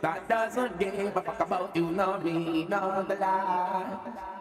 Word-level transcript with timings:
that 0.00 0.28
doesn't 0.28 0.78
give 0.78 1.16
a 1.16 1.22
fuck 1.22 1.40
about 1.40 1.76
you, 1.76 1.90
nor 1.90 2.18
me, 2.18 2.66
nor 2.68 3.04
the 3.08 3.16
lie. 3.16 4.39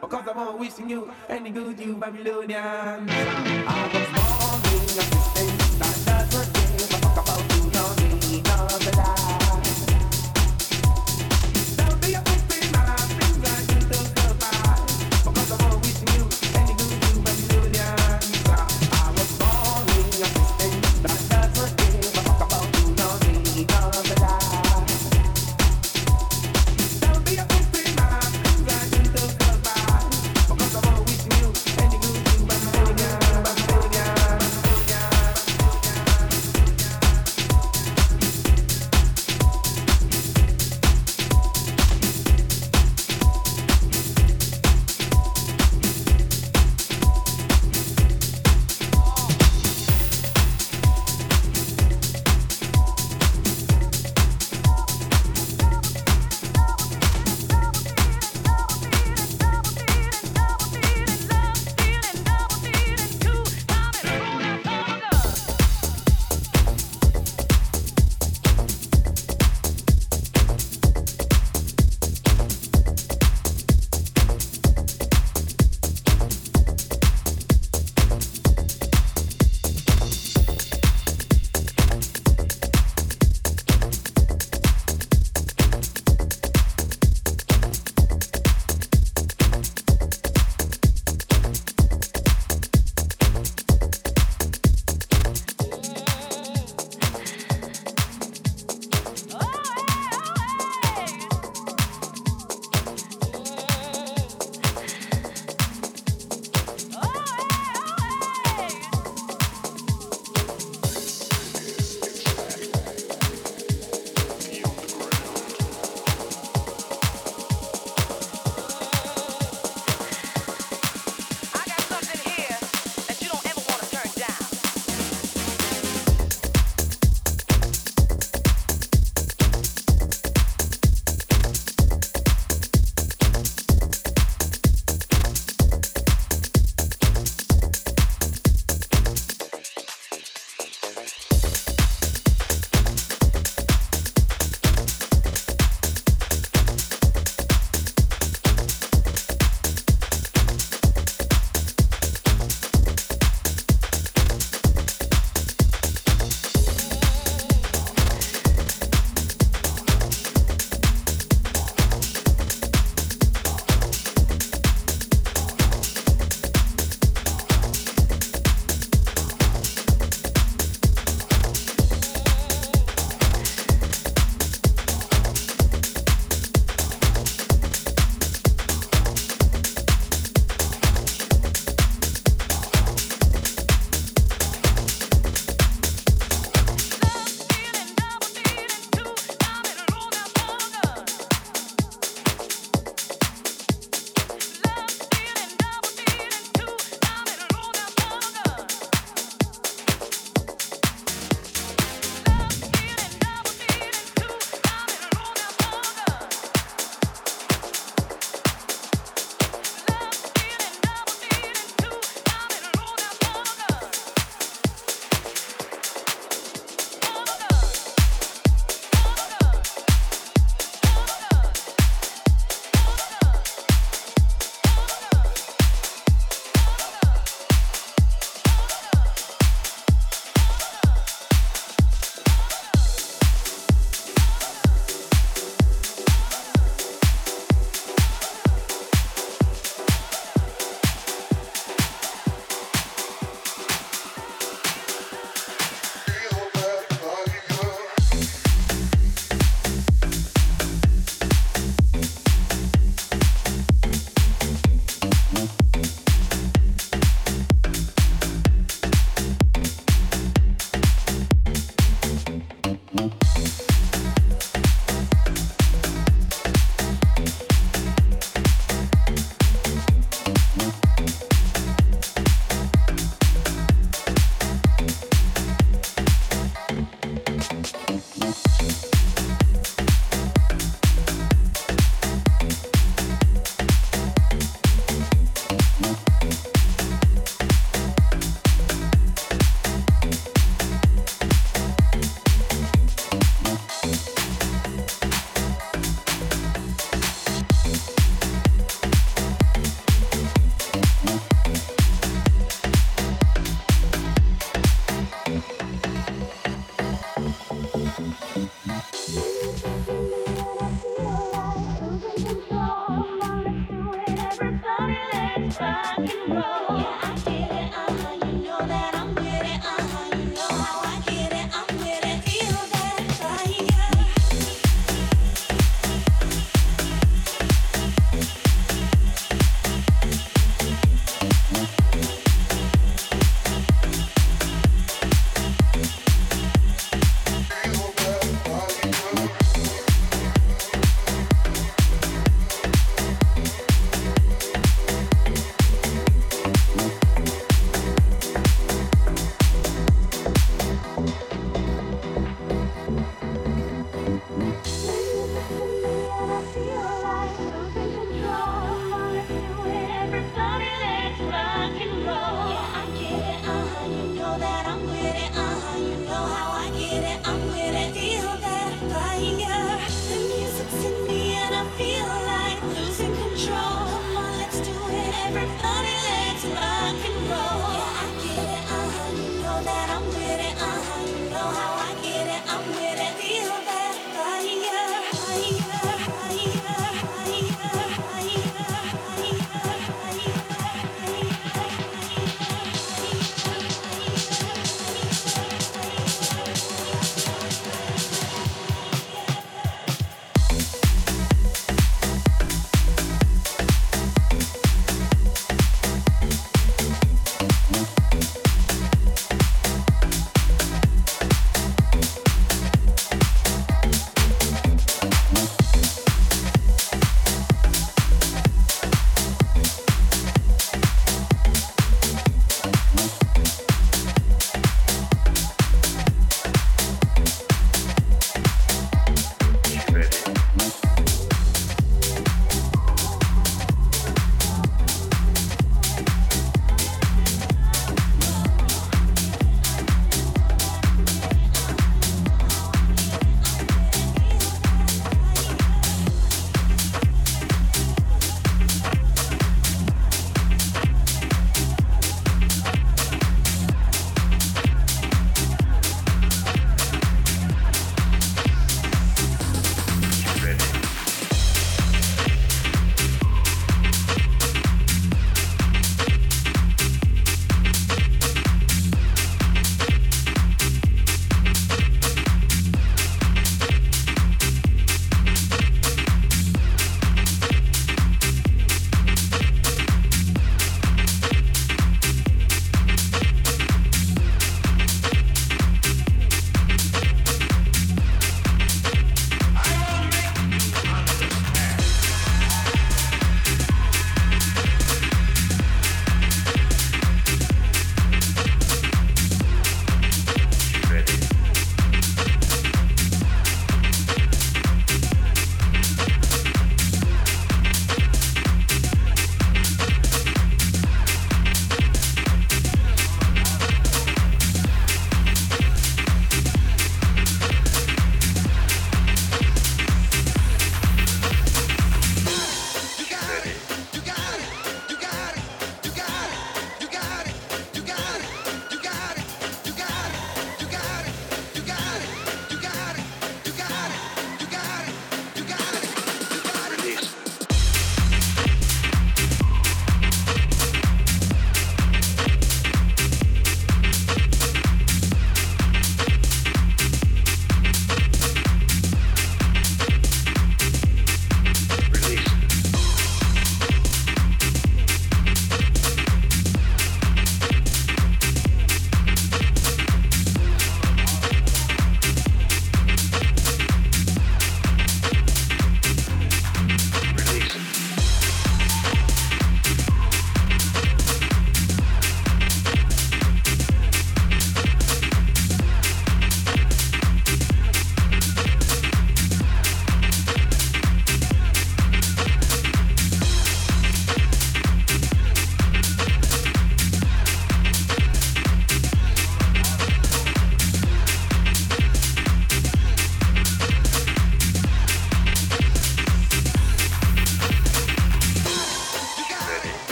Cause 0.00 0.28
I'm 0.28 0.38
always 0.38 0.72
wishing 0.72 0.90
you 0.90 1.10
any 1.28 1.50
good 1.50 1.78
you 1.80 1.96
Babylonians. 1.96 3.10
I 3.10 3.90
was 3.92 4.08
born 4.14 5.16
in 5.16 5.21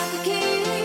Yeah. 0.00 0.77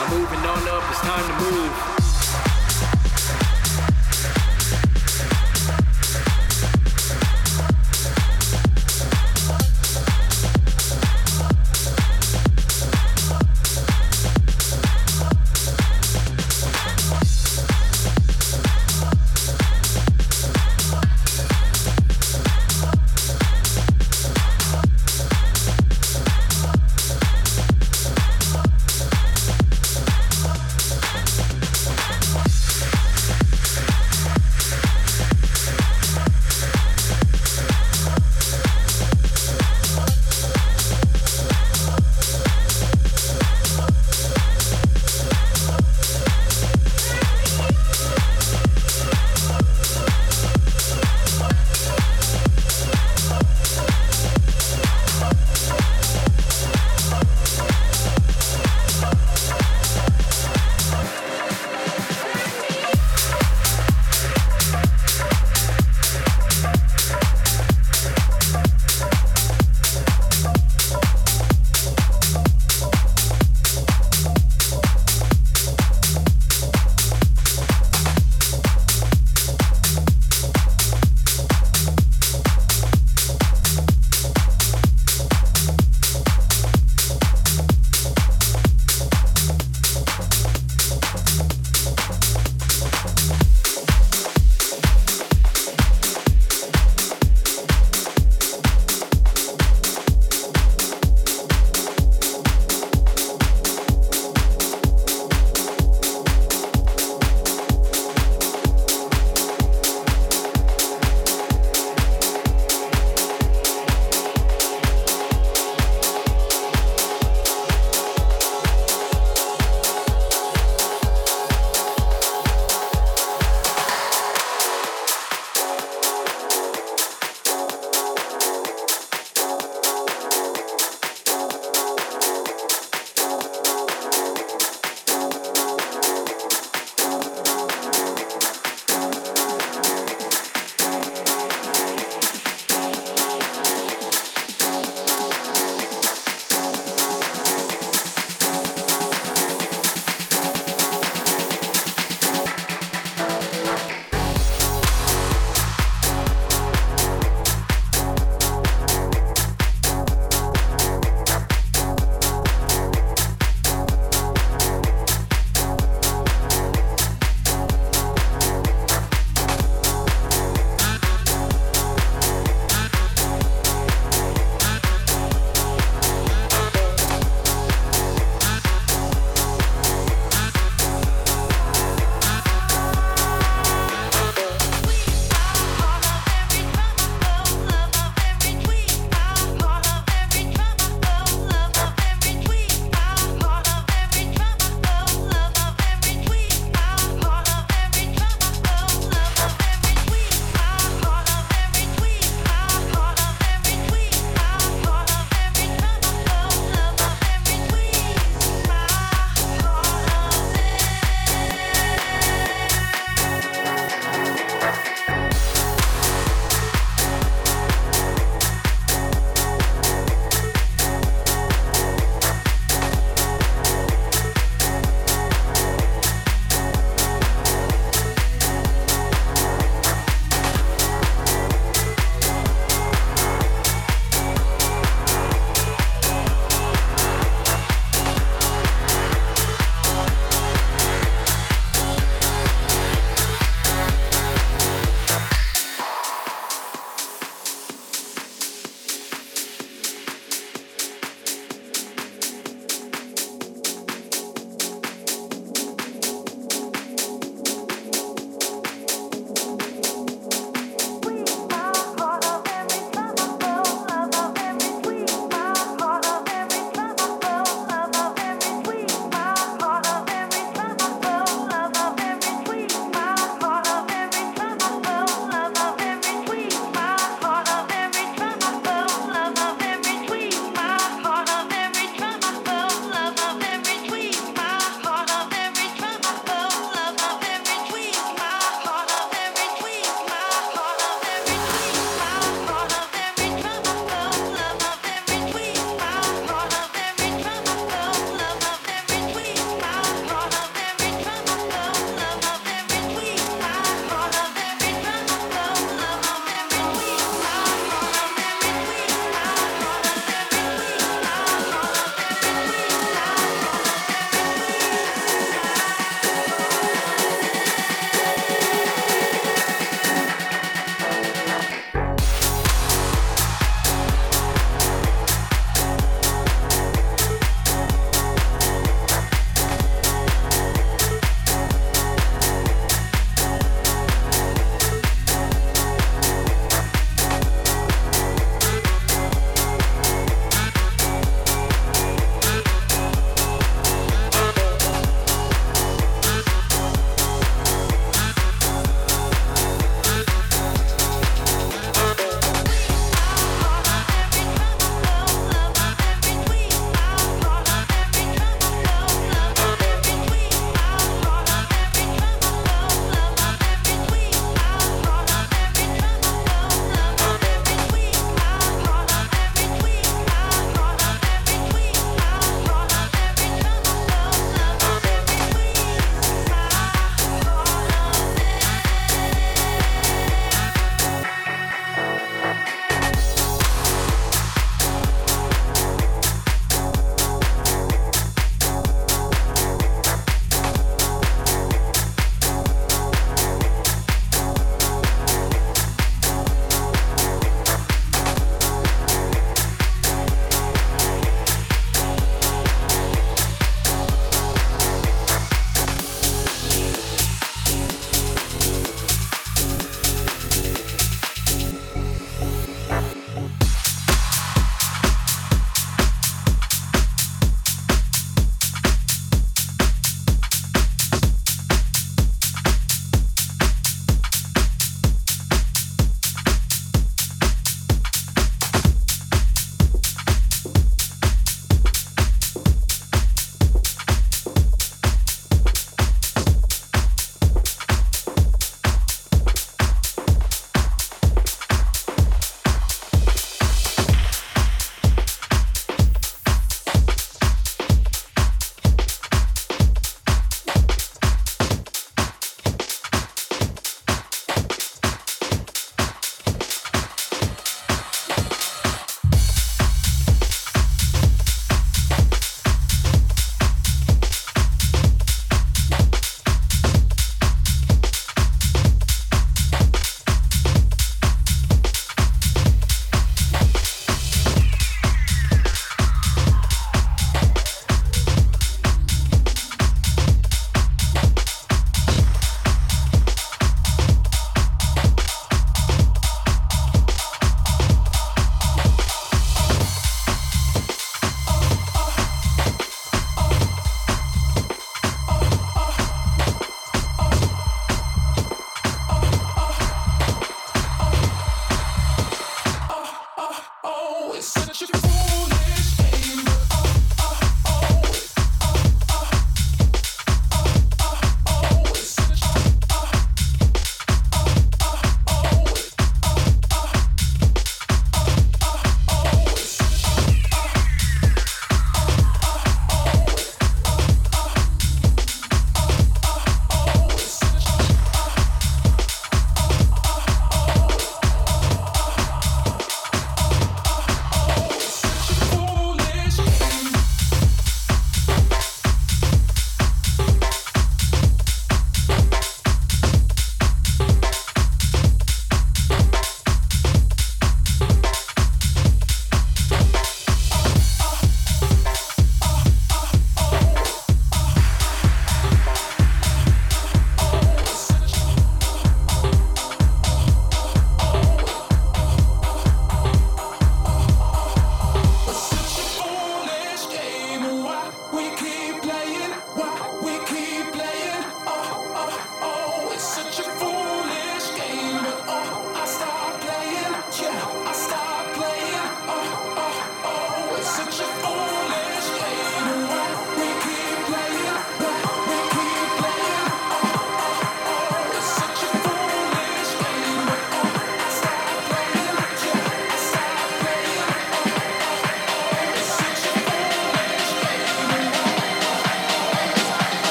I'm 0.00 0.10
moving 0.10 0.38
on 0.38 0.68
up, 0.68 0.90
it's 0.92 1.00
time 1.00 1.26
to 1.26 1.50
move. 1.50 1.97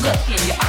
Brooklyn. 0.00 0.59